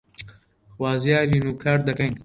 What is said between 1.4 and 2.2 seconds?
و کار دەکەین